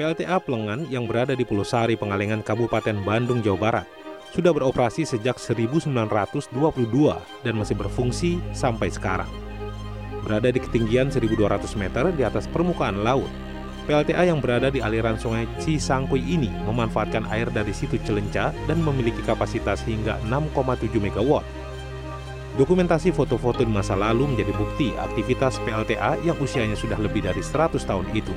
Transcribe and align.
PLTA 0.00 0.40
Plengan 0.42 0.88
yang 0.88 1.04
berada 1.04 1.36
di 1.36 1.46
Pulau 1.46 1.62
Sari, 1.62 1.94
Pengalengan, 1.94 2.40
Kabupaten 2.40 2.98
Bandung, 3.06 3.44
Jawa 3.44 3.58
Barat, 3.60 3.86
sudah 4.32 4.50
beroperasi 4.50 5.04
sejak 5.06 5.38
1922 5.38 6.50
dan 7.46 7.54
masih 7.54 7.76
berfungsi 7.78 8.42
sampai 8.50 8.88
sekarang. 8.90 9.28
Berada 10.26 10.50
di 10.50 10.58
ketinggian 10.58 11.12
1.200 11.12 11.78
meter 11.78 12.10
di 12.16 12.26
atas 12.26 12.48
permukaan 12.50 13.06
laut, 13.06 13.28
PLTA 13.84 14.26
yang 14.26 14.38
berada 14.38 14.72
di 14.72 14.82
aliran 14.82 15.18
sungai 15.20 15.44
Cisangkui 15.60 16.22
ini 16.22 16.48
memanfaatkan 16.66 17.28
air 17.28 17.50
dari 17.52 17.74
situ 17.74 18.00
Celenca 18.02 18.56
dan 18.70 18.80
memiliki 18.80 19.20
kapasitas 19.22 19.84
hingga 19.84 20.16
6,7 20.26 20.96
MW. 20.96 21.59
Dokumentasi 22.58 23.14
foto-foto 23.14 23.62
di 23.62 23.70
masa 23.70 23.94
lalu 23.94 24.34
menjadi 24.34 24.50
bukti 24.50 24.90
aktivitas 24.98 25.62
PLTA 25.62 26.18
yang 26.26 26.34
usianya 26.42 26.74
sudah 26.74 26.98
lebih 26.98 27.22
dari 27.22 27.38
100 27.38 27.78
tahun 27.78 28.10
itu. 28.10 28.34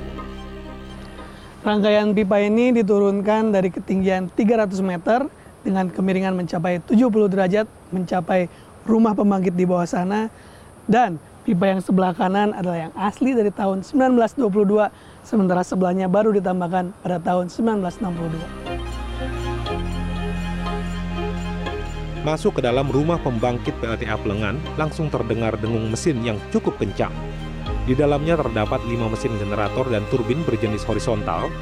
Rangkaian 1.66 2.14
pipa 2.14 2.38
ini 2.38 2.70
diturunkan 2.70 3.50
dari 3.50 3.74
ketinggian 3.74 4.30
300 4.30 4.78
meter 4.86 5.26
dengan 5.66 5.90
kemiringan 5.90 6.36
mencapai 6.36 6.78
70 6.86 7.32
derajat 7.32 7.66
mencapai 7.90 8.46
rumah 8.86 9.16
pembangkit 9.16 9.56
di 9.56 9.64
bawah 9.66 9.88
sana 9.88 10.30
dan 10.86 11.18
pipa 11.42 11.74
yang 11.74 11.80
sebelah 11.80 12.12
kanan 12.12 12.52
adalah 12.52 12.86
yang 12.86 12.92
asli 12.94 13.32
dari 13.32 13.50
tahun 13.50 13.82
1922 13.82 14.46
sementara 15.24 15.64
sebelahnya 15.64 16.06
baru 16.06 16.36
ditambahkan 16.36 16.92
pada 17.02 17.18
tahun 17.18 17.48
1962. 17.50 18.63
Masuk 22.24 22.56
ke 22.56 22.64
dalam 22.64 22.88
rumah 22.88 23.20
pembangkit 23.20 23.76
PLTA 23.84 24.16
Plengan 24.16 24.56
langsung 24.80 25.12
terdengar 25.12 25.60
dengung 25.60 25.92
mesin 25.92 26.24
yang 26.24 26.40
cukup 26.48 26.80
kencang. 26.80 27.12
Di 27.84 27.92
dalamnya 27.92 28.40
terdapat 28.40 28.80
lima 28.88 29.12
mesin 29.12 29.36
generator 29.36 29.84
dan 29.92 30.08
turbin 30.08 30.40
berjenis 30.40 30.88
horizontal. 30.88 31.52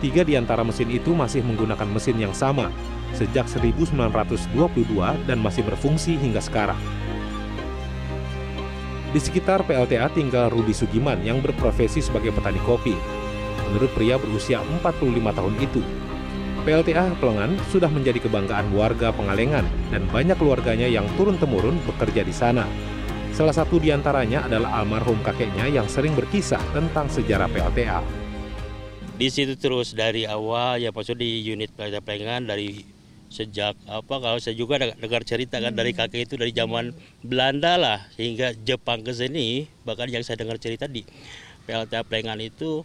Tiga 0.00 0.24
di 0.24 0.32
antara 0.32 0.64
mesin 0.64 0.88
itu 0.88 1.12
masih 1.12 1.44
menggunakan 1.44 1.84
mesin 1.92 2.16
yang 2.16 2.32
sama 2.32 2.72
sejak 3.12 3.44
1922 3.44 4.56
dan 5.28 5.36
masih 5.36 5.60
berfungsi 5.68 6.16
hingga 6.16 6.40
sekarang. 6.40 6.80
Di 9.12 9.20
sekitar 9.20 9.68
PLTA 9.68 10.08
tinggal 10.16 10.48
Rudi 10.48 10.72
Sugiman 10.72 11.20
yang 11.20 11.44
berprofesi 11.44 12.00
sebagai 12.00 12.32
petani 12.32 12.60
kopi. 12.64 12.96
Menurut 13.68 13.92
pria 13.92 14.16
berusia 14.16 14.64
45 14.80 15.12
tahun 15.36 15.54
itu, 15.60 15.84
PLTA 16.66 17.14
Pelengan 17.22 17.54
sudah 17.70 17.86
menjadi 17.86 18.26
kebanggaan 18.26 18.74
warga 18.74 19.14
Pengalengan 19.14 19.62
dan 19.94 20.02
banyak 20.10 20.34
keluarganya 20.34 20.90
yang 20.90 21.06
turun-temurun 21.14 21.78
bekerja 21.86 22.26
di 22.26 22.34
sana. 22.34 22.66
Salah 23.30 23.54
satu 23.54 23.78
di 23.78 23.94
antaranya 23.94 24.42
adalah 24.50 24.82
almarhum 24.82 25.22
kakeknya 25.22 25.70
yang 25.70 25.86
sering 25.86 26.18
berkisah 26.18 26.58
tentang 26.74 27.06
sejarah 27.06 27.46
PLTA. 27.54 28.02
Di 29.14 29.30
situ 29.30 29.54
terus 29.54 29.94
dari 29.94 30.26
awal 30.26 30.82
ya 30.82 30.90
maksud 30.90 31.14
di 31.14 31.38
unit 31.46 31.70
PLTA 31.70 32.02
Plengan 32.02 32.50
dari 32.50 32.82
sejak 33.30 33.78
apa 33.86 34.14
kalau 34.18 34.42
saya 34.42 34.58
juga 34.58 34.82
dengar 34.82 35.22
cerita 35.22 35.62
kan 35.62 35.70
dari 35.70 35.94
kakek 35.94 36.26
itu 36.26 36.34
dari 36.34 36.50
zaman 36.50 36.90
Belanda 37.22 37.78
lah 37.78 38.10
hingga 38.18 38.58
Jepang 38.66 39.06
ke 39.06 39.14
sini 39.14 39.70
bahkan 39.86 40.10
yang 40.10 40.26
saya 40.26 40.42
dengar 40.42 40.58
cerita 40.58 40.90
di 40.90 41.06
PLTA 41.70 42.02
Plengan 42.02 42.42
itu 42.42 42.82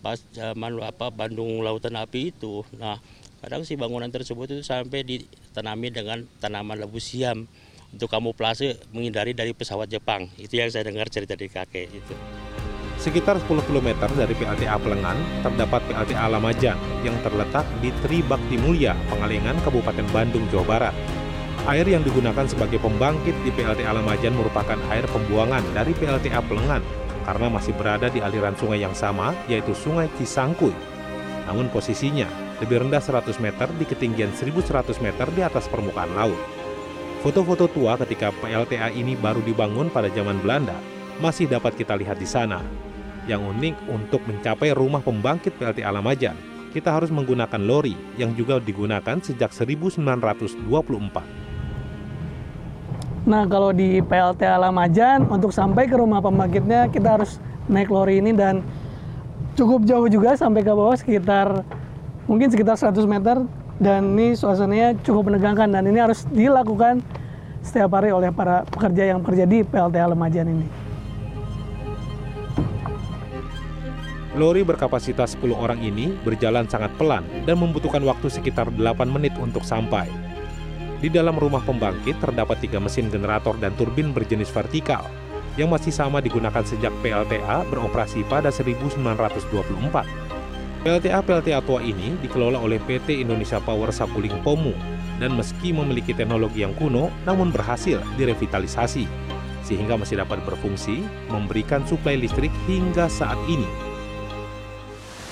pas 0.00 0.16
zaman 0.32 0.80
apa 0.80 1.12
Bandung 1.12 1.60
Lautan 1.60 1.96
Api 2.00 2.32
itu 2.32 2.64
nah 2.76 2.96
kadang 3.40 3.64
si 3.64 3.76
bangunan 3.76 4.08
tersebut 4.08 4.60
itu 4.60 4.64
sampai 4.64 5.00
ditanami 5.04 5.88
dengan 5.88 6.24
tanaman 6.40 6.76
lebu 6.76 7.00
siam 7.00 7.48
untuk 7.90 8.08
kamuflase 8.10 8.78
menghindari 8.94 9.34
dari 9.34 9.50
pesawat 9.50 9.90
Jepang. 9.90 10.30
Itu 10.38 10.58
yang 10.58 10.70
saya 10.70 10.86
dengar 10.86 11.10
cerita 11.10 11.34
dari 11.34 11.50
kakek 11.50 11.86
itu. 11.90 12.14
Sekitar 13.00 13.40
10 13.40 13.64
km 13.64 13.88
dari 14.12 14.36
PLTA 14.36 14.76
Pelengan, 14.76 15.16
terdapat 15.40 15.80
PLTA 15.88 16.26
Lamajan 16.28 16.76
yang 17.00 17.16
terletak 17.24 17.64
di 17.80 17.88
Tri 18.04 18.20
Bakti 18.20 18.60
Mulia, 18.60 18.92
Pengalengan, 19.08 19.56
Kabupaten 19.64 20.04
Bandung, 20.12 20.44
Jawa 20.52 20.64
Barat. 20.68 20.94
Air 21.64 21.88
yang 21.88 22.04
digunakan 22.04 22.44
sebagai 22.44 22.76
pembangkit 22.76 23.32
di 23.40 23.50
PLTA 23.56 23.96
Lamajan 23.96 24.36
merupakan 24.36 24.76
air 24.92 25.04
pembuangan 25.08 25.64
dari 25.72 25.96
PLTA 25.96 26.44
Pelengan 26.44 26.84
karena 27.30 27.46
masih 27.46 27.70
berada 27.78 28.10
di 28.10 28.18
aliran 28.18 28.58
sungai 28.58 28.82
yang 28.82 28.90
sama, 28.90 29.30
yaitu 29.46 29.70
Sungai 29.70 30.10
Cisangkui. 30.18 30.74
Namun 31.46 31.70
posisinya 31.70 32.26
lebih 32.58 32.82
rendah 32.82 32.98
100 32.98 33.38
meter 33.38 33.70
di 33.78 33.86
ketinggian 33.86 34.34
1100 34.34 34.98
meter 34.98 35.30
di 35.30 35.46
atas 35.46 35.70
permukaan 35.70 36.10
laut. 36.10 36.34
Foto-foto 37.22 37.70
tua 37.70 37.94
ketika 38.02 38.34
PLTA 38.34 38.90
ini 38.90 39.14
baru 39.14 39.38
dibangun 39.46 39.94
pada 39.94 40.10
zaman 40.10 40.42
Belanda 40.42 40.74
masih 41.22 41.46
dapat 41.46 41.78
kita 41.78 41.94
lihat 41.94 42.18
di 42.18 42.26
sana. 42.26 42.58
Yang 43.30 43.46
unik 43.46 43.76
untuk 43.94 44.26
mencapai 44.26 44.74
rumah 44.74 44.98
pembangkit 44.98 45.54
PLTA 45.54 45.94
Lamajan, 45.94 46.34
kita 46.74 46.90
harus 46.90 47.14
menggunakan 47.14 47.62
lori 47.62 47.94
yang 48.18 48.34
juga 48.34 48.58
digunakan 48.58 49.22
sejak 49.22 49.54
1924. 49.54 51.39
Nah, 53.28 53.44
kalau 53.44 53.76
di 53.76 54.00
PLTA 54.00 54.56
Lamajan 54.56 55.28
untuk 55.28 55.52
sampai 55.52 55.84
ke 55.84 55.96
rumah 55.96 56.24
pembangkitnya 56.24 56.88
kita 56.88 57.20
harus 57.20 57.36
naik 57.68 57.92
lori 57.92 58.16
ini 58.16 58.32
dan 58.32 58.64
cukup 59.60 59.84
jauh 59.84 60.08
juga 60.08 60.40
sampai 60.40 60.64
ke 60.64 60.72
bawah 60.72 60.96
sekitar 60.96 61.60
mungkin 62.24 62.48
sekitar 62.48 62.80
100 62.80 63.04
meter 63.04 63.44
dan 63.76 64.16
ini 64.16 64.32
suasananya 64.32 64.96
cukup 65.04 65.28
menegangkan 65.32 65.68
dan 65.68 65.84
ini 65.84 66.00
harus 66.00 66.24
dilakukan 66.32 67.04
setiap 67.60 67.92
hari 67.92 68.08
oleh 68.08 68.32
para 68.32 68.64
pekerja 68.64 69.12
yang 69.12 69.20
bekerja 69.20 69.44
di 69.44 69.68
PLTA 69.68 70.16
Lemajan 70.16 70.48
ini. 70.48 70.66
Lori 74.30 74.64
berkapasitas 74.64 75.36
10 75.36 75.52
orang 75.52 75.82
ini 75.84 76.16
berjalan 76.24 76.64
sangat 76.64 76.94
pelan 76.96 77.26
dan 77.44 77.60
membutuhkan 77.60 78.00
waktu 78.00 78.32
sekitar 78.32 78.72
8 78.72 78.80
menit 79.12 79.36
untuk 79.36 79.60
sampai. 79.66 80.08
Di 81.00 81.08
dalam 81.08 81.40
rumah 81.40 81.64
pembangkit 81.64 82.20
terdapat 82.20 82.60
tiga 82.60 82.76
mesin 82.76 83.08
generator 83.08 83.56
dan 83.56 83.72
turbin 83.72 84.12
berjenis 84.12 84.52
vertikal 84.52 85.08
yang 85.56 85.72
masih 85.72 85.88
sama 85.88 86.20
digunakan 86.20 86.60
sejak 86.60 86.92
PLTA 87.00 87.64
beroperasi 87.72 88.20
pada 88.28 88.52
1924. 88.52 89.00
PLTA-PLTA 90.84 91.60
tua 91.64 91.80
ini 91.80 92.20
dikelola 92.20 92.60
oleh 92.60 92.76
PT 92.84 93.24
Indonesia 93.24 93.56
Power 93.64 93.88
Sapuling 93.96 94.44
Pomu 94.44 94.76
dan 95.16 95.36
meski 95.36 95.72
memiliki 95.72 96.12
teknologi 96.12 96.64
yang 96.64 96.76
kuno, 96.76 97.08
namun 97.24 97.48
berhasil 97.48 98.00
direvitalisasi 98.20 99.08
sehingga 99.64 99.96
masih 99.96 100.20
dapat 100.20 100.40
berfungsi 100.44 101.00
memberikan 101.32 101.84
suplai 101.88 102.16
listrik 102.20 102.52
hingga 102.68 103.08
saat 103.08 103.36
ini. 103.48 103.68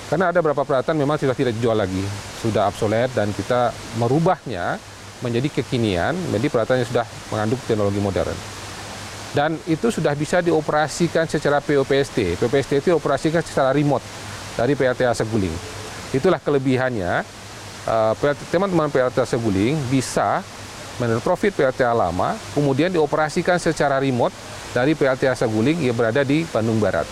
Karena 0.09 0.33
ada 0.33 0.41
beberapa 0.41 0.65
peralatan 0.65 0.97
memang 0.97 1.21
sudah 1.21 1.37
tidak 1.37 1.53
dijual 1.61 1.77
lagi, 1.77 2.01
sudah 2.41 2.65
obsolete 2.65 3.13
dan 3.13 3.29
kita 3.29 3.69
merubahnya 4.01 4.81
menjadi 5.19 5.61
kekinian, 5.61 6.15
menjadi 6.31 6.47
peralatan 6.51 6.83
yang 6.83 6.89
sudah 6.89 7.05
mengandung 7.31 7.59
teknologi 7.67 7.99
modern. 7.99 8.37
Dan 9.29 9.61
itu 9.69 9.93
sudah 9.93 10.17
bisa 10.17 10.41
dioperasikan 10.41 11.29
secara 11.29 11.61
POPST. 11.61 12.39
POPST 12.41 12.81
itu 12.81 12.95
dioperasikan 12.95 13.45
secara 13.45 13.69
remote 13.69 14.01
dari 14.57 14.73
PLTA 14.73 15.13
Seguling. 15.13 15.53
Itulah 16.09 16.41
kelebihannya 16.41 17.21
teman-teman 18.49 18.89
PLTA 18.89 19.29
Seguling 19.29 19.77
bisa 19.93 20.41
profit 21.21 21.53
PLTA 21.55 21.93
lama, 21.93 22.35
kemudian 22.57 22.89
dioperasikan 22.89 23.61
secara 23.61 24.01
remote 24.01 24.33
dari 24.73 24.97
PLTA 24.97 25.37
Seguling 25.37 25.77
yang 25.77 25.93
berada 25.93 26.25
di 26.25 26.43
Bandung 26.49 26.81
Barat. 26.81 27.05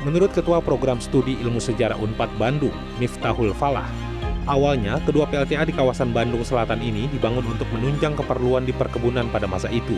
Menurut 0.00 0.32
Ketua 0.32 0.64
Program 0.64 0.96
Studi 1.00 1.36
Ilmu 1.40 1.60
Sejarah 1.60 1.96
UNPAD 2.00 2.36
Bandung, 2.40 2.72
Miftahul 2.96 3.52
Falah, 3.52 3.88
awalnya 4.50 4.98
kedua 5.06 5.30
PLTA 5.30 5.62
di 5.62 5.70
kawasan 5.70 6.10
Bandung 6.10 6.42
Selatan 6.42 6.82
ini 6.82 7.06
dibangun 7.06 7.46
untuk 7.46 7.70
menunjang 7.70 8.18
keperluan 8.18 8.66
di 8.66 8.74
perkebunan 8.74 9.30
pada 9.30 9.46
masa 9.46 9.70
itu. 9.70 9.94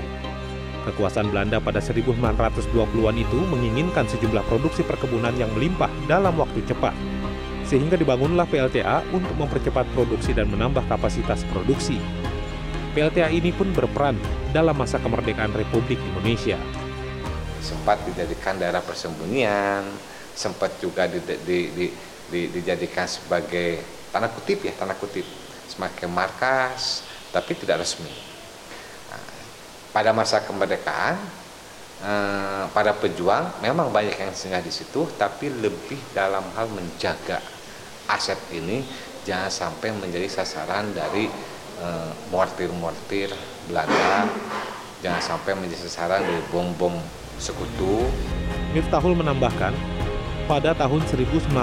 Kekuasaan 0.84 1.32
Belanda 1.32 1.56
pada 1.62 1.80
1920-an 1.80 3.16
itu 3.16 3.38
menginginkan 3.48 4.04
sejumlah 4.04 4.44
produksi 4.44 4.84
perkebunan 4.84 5.32
yang 5.40 5.48
melimpah 5.56 5.88
dalam 6.04 6.36
waktu 6.36 6.60
cepat. 6.68 6.92
Sehingga 7.64 7.96
dibangunlah 7.96 8.44
PLTA 8.44 9.00
untuk 9.16 9.32
mempercepat 9.40 9.88
produksi 9.96 10.36
dan 10.36 10.52
menambah 10.52 10.84
kapasitas 10.90 11.48
produksi. 11.48 11.96
PLTA 12.92 13.32
ini 13.32 13.54
pun 13.56 13.72
berperan 13.72 14.20
dalam 14.52 14.76
masa 14.76 15.00
kemerdekaan 15.00 15.56
Republik 15.56 15.96
Indonesia 16.12 16.60
sempat 17.62 18.02
dijadikan 18.02 18.58
daerah 18.58 18.82
persembunyian, 18.82 19.86
sempat 20.34 20.82
juga 20.82 21.06
di, 21.06 21.22
di, 21.22 21.58
di, 21.70 21.86
di, 22.26 22.40
dijadikan 22.50 23.06
sebagai 23.06 24.01
tanah 24.12 24.30
kutip 24.30 24.62
ya, 24.62 24.76
tanah 24.76 24.94
kutip, 25.00 25.24
semakin 25.72 26.12
markas, 26.12 27.02
tapi 27.32 27.56
tidak 27.56 27.82
resmi. 27.82 28.12
Nah, 29.08 29.24
pada 29.90 30.12
masa 30.12 30.44
kemerdekaan, 30.44 31.16
eh, 32.04 32.64
pada 32.70 32.92
pejuang 32.92 33.64
memang 33.64 33.88
banyak 33.88 34.14
yang 34.14 34.36
singgah 34.36 34.60
di 34.60 34.70
situ, 34.70 35.08
tapi 35.16 35.48
lebih 35.48 35.98
dalam 36.12 36.44
hal 36.54 36.68
menjaga 36.70 37.40
aset 38.06 38.38
ini 38.52 38.84
jangan 39.24 39.48
sampai 39.48 39.96
menjadi 39.96 40.28
sasaran 40.28 40.92
dari 40.92 41.26
mortir-mortir 42.30 43.26
Belanda 43.66 44.30
jangan 45.02 45.18
sampai 45.18 45.58
menjadi 45.58 45.90
sasaran 45.90 46.22
dari 46.22 46.38
bom-bom 46.54 46.94
sekutu. 47.42 48.06
Miftahul 48.70 49.18
menambahkan, 49.18 49.74
pada 50.52 50.76
tahun 50.76 51.00
1922 51.08 51.56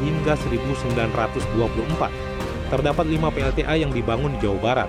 hingga 0.00 0.32
1924, 0.32 2.72
terdapat 2.72 3.04
5 3.04 3.36
PLTA 3.36 3.84
yang 3.84 3.92
dibangun 3.92 4.32
di 4.32 4.40
Jawa 4.40 4.58
Barat, 4.64 4.88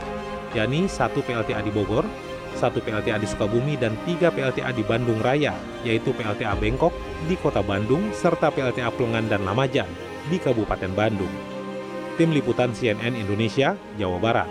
yakni 0.55 0.87
satu 0.87 1.19
PLTA 1.19 1.59
di 1.67 1.67
Bogor, 1.67 2.07
satu 2.55 2.79
PLTA 2.79 3.19
di 3.19 3.27
Sukabumi, 3.27 3.75
dan 3.75 3.99
tiga 4.07 4.31
PLTA 4.31 4.71
di 4.71 4.87
Bandung 4.87 5.19
Raya, 5.19 5.51
yaitu 5.83 6.15
PLTA 6.15 6.55
Bengkok 6.55 6.95
di 7.27 7.35
kota 7.35 7.59
Bandung, 7.59 8.07
serta 8.15 8.47
PLTA 8.47 8.87
Plengan 8.95 9.27
dan 9.27 9.43
Lamajan 9.43 9.91
di 10.31 10.39
Kabupaten 10.39 10.95
Bandung. 10.95 11.31
Tim 12.15 12.31
Liputan 12.31 12.71
CNN 12.71 13.19
Indonesia, 13.19 13.75
Jawa 13.99 14.15
Barat. 14.23 14.47